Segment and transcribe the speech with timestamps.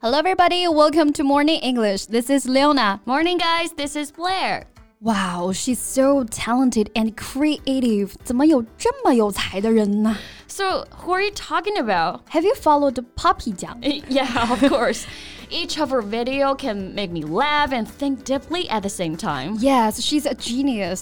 [0.00, 0.68] Hello, everybody.
[0.68, 2.06] Welcome to Morning English.
[2.06, 3.00] This is Leona.
[3.06, 3.72] Morning, guys.
[3.72, 4.66] This is Blair.
[5.00, 8.14] Wow, she's so talented and creative.
[8.24, 10.16] 怎么有这么有才的人呢
[10.59, 12.21] so, who are you talking about?
[12.29, 14.03] Have you followed Papi Jiang?
[14.09, 15.07] Yeah, of course.
[15.51, 19.55] Each of her video can make me laugh and think deeply at the same time.
[19.59, 21.01] Yes, she's a genius.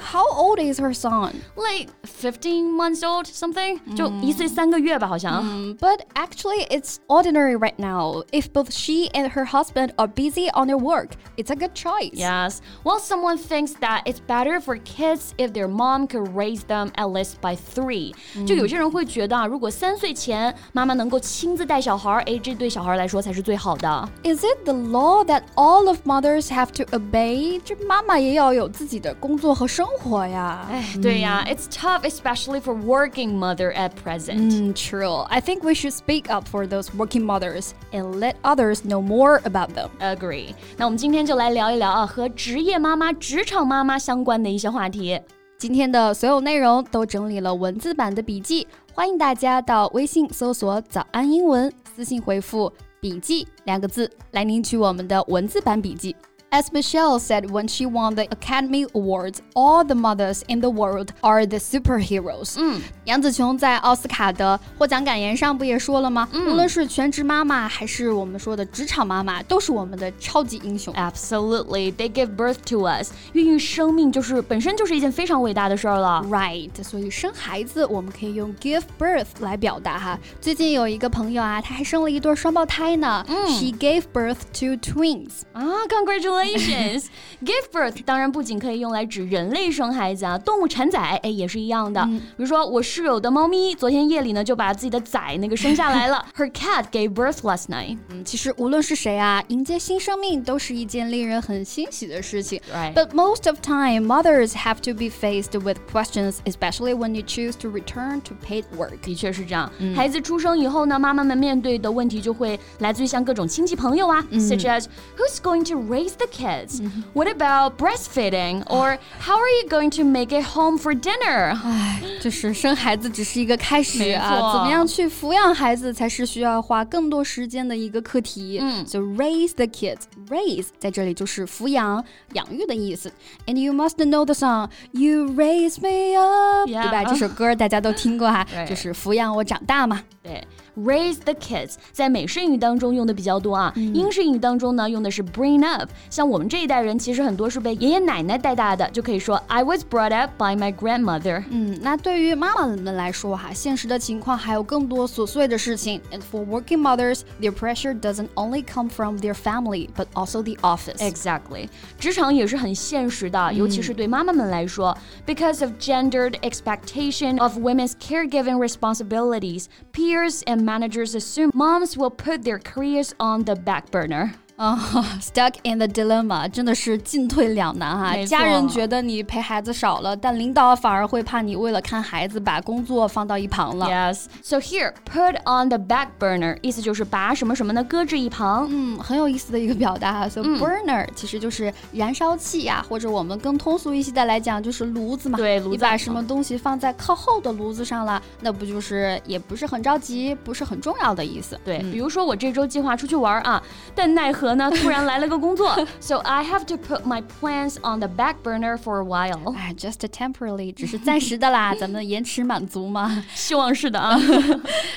[0.00, 1.42] how old is her son?
[1.56, 5.42] Like fifteen months old, something？、嗯、就一岁三个月吧，好像。
[5.44, 8.23] 嗯，But actually, it's ordinary right now.
[8.31, 12.13] If both she and her husband are busy on their work, it's a good choice.
[12.13, 12.61] Yes.
[12.83, 17.09] Well, someone thinks that it's better for kids if their mom could raise them at
[17.11, 18.13] least by three.
[18.45, 24.09] 就有些人会觉得啊，如果三岁前妈妈能够亲自带小孩儿，哎，这对小孩来说才是最好的。
[24.23, 27.61] Is it the law that all of mothers have to obey?
[27.63, 30.67] 这妈妈也要有自己的工作和生活呀。
[30.69, 34.51] 哎，对呀，It's tough, especially for working mother at present.
[34.51, 35.25] Mm, true.
[35.29, 39.40] I think we should speak up for those working mothers and let others know more
[39.44, 39.88] about them.
[40.00, 40.54] Agree.
[40.76, 45.20] 那我们今天就来聊一聊啊，和职业妈妈、职场妈妈相关的一些话题。
[45.58, 56.14] 今天的所有内容都整理了文字版的笔记，欢迎大家到微信搜索“早安英文”，私信回复“笔记”两个字来领取我们的文字版笔记。
[56.55, 61.47] As Michelle said when she won the Academy Awards, all the mothers in the world are
[61.47, 62.53] the superheroes.
[62.59, 66.29] 嗯，杨紫琼在奥斯卡的获奖感言上不也说了吗？
[66.31, 70.93] 无论是全职妈妈还是我们说的职场妈妈，都是我们的超级英雄。
[70.93, 73.09] Absolutely, they give birth to us.
[73.31, 76.23] 孕育生命就是本身就是一件非常伟大的事儿了。
[76.29, 80.19] Right，所以生孩子我们可以用 give birth 来表达哈。
[80.39, 83.25] 最近有一个朋友啊，她还生了一对双胞胎呢。
[83.47, 85.41] She gave birth to twins。
[85.53, 86.36] 啊，Congratulations!
[86.37, 92.03] Give birth 当然不仅可以用来指人类生孩子啊，动物产崽哎也是一样的。
[92.05, 96.25] 比如说我室友的猫咪昨天夜里呢就把自己的崽那个生下来了。
[96.35, 97.97] Her cat gave birth last night.
[98.09, 102.61] 嗯，其实无论是谁啊，迎接新生命都是一件令人很欣喜的事情。
[102.73, 102.93] Right.
[102.93, 107.53] But most of time, mothers have to be faced with questions, especially when you choose
[107.59, 108.99] to return to paid work.
[109.01, 114.85] 的确是这样，孩子出生以后呢，妈妈们面对的问题就会来自于像各种亲戚朋友啊、s u c h as
[115.17, 116.81] who's going to raise the kids?
[117.13, 118.63] What about breastfeeding?
[118.69, 121.57] Or how are you going to make it home for dinner?
[121.63, 128.59] 唉，就是生孩子只是一个开始没啊，错怎么样去抚养孩子才是需要花更多时间的一个课题。
[128.61, 132.03] 嗯，so raise the kids，raise 在这里就是抚养、
[132.33, 133.11] 养育的意思。
[133.45, 137.03] And you must know the song "You Raise Me Up"，、 Yeah 对吧？
[137.03, 140.01] 这首歌大家都听过哈，对就是抚养我长大嘛。
[140.21, 140.45] 对
[140.77, 145.89] ，raise the kids 在美式英语当中用的比较多啊，英式英语当中呢用的是 bring up。
[146.09, 151.43] 像我们这一代人，其实很多是被爷爷奶奶带大的，就可以说 I was brought up by my grandmother。
[151.49, 156.01] 嗯，那对于妈妈们来说哈，现实的情况还有更多琐碎的事情。
[156.11, 160.97] And for working mothers, their pressure doesn't only come from their family, but also the office.
[160.97, 161.69] Exactly，
[161.99, 172.58] 职场也是很现实的，尤其是对妈妈们来说，because of gendered expectation of women's caregiving responsibilities, peers and managers assume moms will put their
[172.58, 174.34] careers on the back burner.
[174.58, 174.76] 啊、
[175.22, 178.16] s t u c k in the dilemma，真的是进退两难哈。
[178.24, 183.86] 家人觉得你陪孩子少了，但领导反而会怕你为了看孩子把工作放到一旁了。
[183.86, 184.24] Yes.
[184.42, 188.66] So here, put on the back burner，意思就是把什么什么呢搁置一旁。
[188.68, 190.28] 嗯，很有意思的一个表达哈。
[190.28, 195.38] So burner、其实就是燃烧器呀、或者我们更通俗一些的来讲就是炉子嘛。
[195.38, 201.56] 对炉子你把什么东西放在靠后的炉子上了，那不就是也不是很着急，不是很重要的意思。
[201.64, 203.62] 对，比如说我这周计划出去玩啊，
[203.94, 209.54] 但奈何呢，突然来了个工作，so I have to put my plans on the back burner for a while。
[209.56, 213.24] 哎，just temporarily，只是暂时的啦，咱们延迟满足嘛。
[213.34, 214.18] 希望是的啊。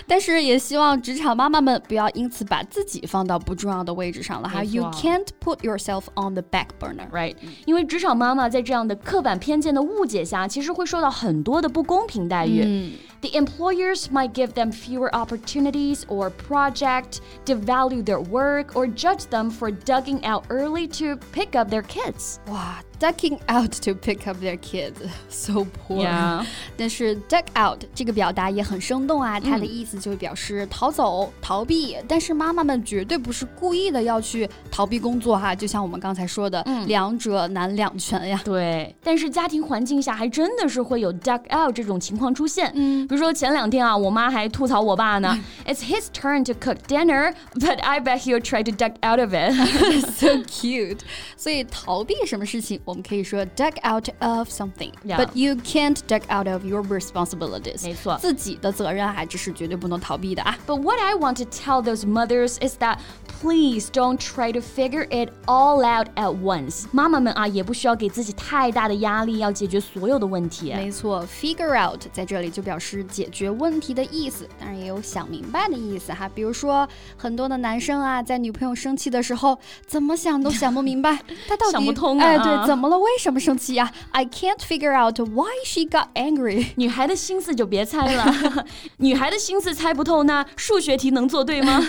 [0.08, 4.64] 但是也希望职场妈妈们不要因此把自己放到不重要的位置上了哈。
[4.64, 7.10] You can't put yourself on the back burner.
[7.12, 12.94] Right，因为职场妈妈在这样的刻板偏见的误解下，其实会受到很多的不公平待遇。
[13.22, 19.70] The employers might give them fewer opportunities or project, devalue their work, or judge them for
[19.70, 22.40] ducking out early to pick up their kids.
[22.48, 24.97] 哇，ducking out to pick up their kids.
[25.29, 26.03] So poor.
[26.03, 26.45] Yeah.
[26.77, 31.97] 但是 duck out 这个表达也很生动啊，它的意思就表示逃走、逃避。
[32.09, 38.41] 但是妈妈们绝对不是故意的要去逃避工作哈，就像我们刚才说的，两者难两全呀。
[38.45, 42.71] 对，但是家庭环境下还真的是会有 duck out 这种情况出现。
[42.75, 49.53] 嗯，比如说前两天啊，我妈还吐槽我爸呢，It's his turn to cook dinner, but I bet he'll try to duck out of it.
[50.13, 51.01] so cute.
[51.37, 57.85] 所以逃避什么事情， 我们可以说 duck out of something, but you can't duck out of your responsibilities.
[57.85, 60.57] 没错，自己的责任啊，这是绝对不能逃避的啊。
[60.67, 62.99] But what I want to tell those mothers is that
[63.41, 66.87] please don't try to figure it all out at once.
[66.93, 70.73] 妈妈们啊，也不需要给自己太大的压力，要解决所有的问题。
[70.73, 76.29] 没错，figure out 在这里就表示解决问题的意思，当然也有想明白的意思哈。
[76.35, 83.00] 比如说，很多的男生啊，在女朋友生气的时候，怎么想都想不明白，他到底想不通啊哎，对，怎么 了？
[83.00, 86.68] 为什么生气呀？I can't figure out why she got angry。
[86.76, 88.66] 女孩的心思就别猜了，
[88.98, 91.80] 女孩的心思猜不透，那数学题能做对吗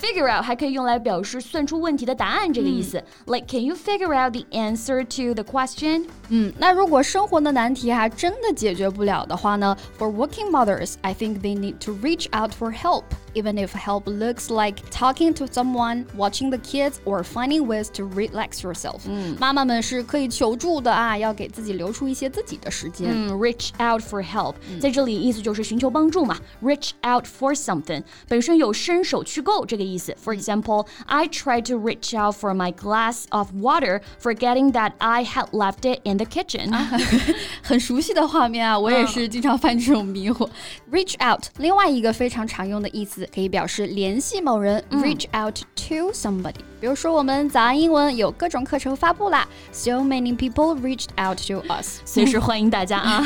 [0.00, 3.02] ？Figure out 还可以用来表示算出问题的答案这个意思。
[3.26, 6.06] Like, can you figure out the answer to the question？
[6.29, 9.75] 嗯，那如果生活的难题还真的解决不了的话呢？
[9.97, 13.03] For working mothers, I think they need to reach out for help.
[13.33, 18.03] Even if help looks like talking to someone, watching the kids, or finding ways to
[18.03, 23.09] relax yourself，嗯，妈妈们是可以求助的啊，要给自己留出一些自己的时间。
[23.09, 26.37] 嗯，reach out for help，、在这里意思就是寻求帮助嘛。
[26.61, 30.15] reach out for something 本身有伸手去够这个意思。
[30.21, 35.49] For example, I tried to reach out for my glass of water, forgetting that I had
[35.51, 36.70] left it in the kitchen.
[37.62, 40.48] 很熟悉的画面啊，我也是经常犯这种迷惑。
[40.90, 44.82] Reach out，另外一个非常常用的意思可以表示联系某人。
[44.90, 46.54] Reach out to somebody。
[46.79, 51.99] 比如说，我们早安英文有各种课程发布啦，So many people reached out to us。
[52.05, 53.23] 随时欢迎大家啊！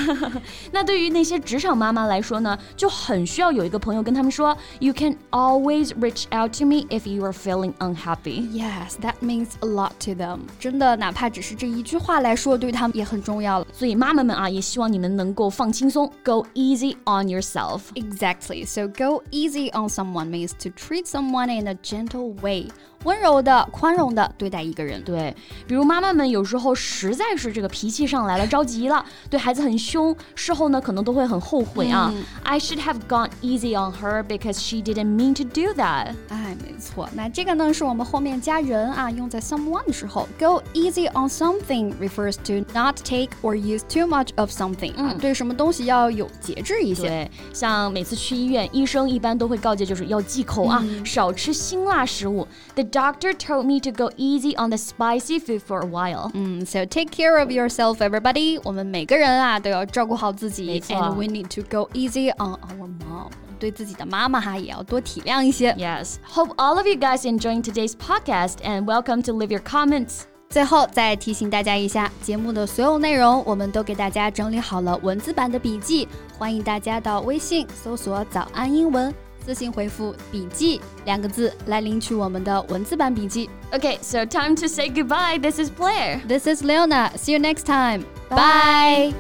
[0.74, 8.50] 那对于那些职场妈妈来说呢，就很需要有一个朋友跟他们说，You can always reach out to me if you are feeling unhappy.
[8.52, 10.40] Yes, that means a lot to them。
[10.60, 13.68] 真的，哪怕只是这一句话来说，对他们也很重要了。
[13.72, 17.84] 所以妈妈们啊，也希望你们能够放轻松，Go easy on yourself.
[17.94, 18.66] Exactly.
[18.66, 22.68] So go easy on someone means to treat someone in a gentle way.
[23.04, 25.02] 温柔 的、宽容的对待一个人。
[25.04, 25.36] 对，
[25.68, 32.14] 比如妈妈们有时候实在是这个脾气上来了，着急了，对孩子很凶，事后呢可能都会很后悔啊。
[32.44, 36.14] I should have gone easy on her because she didn't mean to do that.
[36.30, 44.50] 哎，没错，那这个呢是我们后面加人啊，用在 someone 的时候，go easy on something refers to not take or use too much of
[44.50, 47.08] something 啊，对什么东西要有节制一些。
[47.08, 52.48] 对，像每次去医院，医生一般都会告诫，就是要忌口啊，少吃辛辣食物。
[52.76, 56.32] The doctor told me to go easy on the spicy food for a while.
[56.34, 58.60] 嗯，so take care of yourself, everybody。
[58.64, 63.30] 我们每个人啊都要照顾好自己没错，and we need to go easy on our mom。
[63.58, 65.74] 对自己的妈妈哈也要多体谅一些。
[65.74, 66.16] Yes.
[66.30, 70.24] Hope all of you guys enjoying today's podcast and welcome to leave your comments.
[70.50, 76.08] 最后再提醒大家一下，节目的所有内容我们都给大家整理好了文字版的笔记，
[76.38, 79.14] 欢迎大家到微信搜索“早安英文”，
[79.50, 83.50] 私信回复“笔记”两个字来领取我们的文字版笔记。
[83.72, 85.40] Okay, so time to say goodbye.
[85.40, 86.22] This is Blair.
[86.28, 87.12] This is Leona.
[87.18, 88.06] See you next time.
[88.30, 89.14] Bye.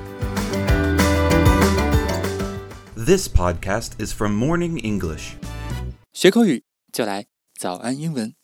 [2.95, 5.35] This podcast is from Morning English.
[6.13, 7.25] 学口语就来
[7.59, 8.35] 早安英文。